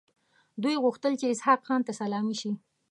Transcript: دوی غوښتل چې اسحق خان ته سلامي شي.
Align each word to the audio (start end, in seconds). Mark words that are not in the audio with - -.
دوی 0.61 0.75
غوښتل 0.83 1.13
چې 1.19 1.25
اسحق 1.33 1.59
خان 1.67 1.81
ته 1.87 1.91
سلامي 1.99 2.35
شي. 2.41 2.51